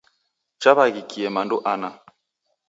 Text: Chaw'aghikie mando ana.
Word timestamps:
Chaw'aghikie 0.61 1.29
mando 1.35 1.57
ana. 1.71 1.89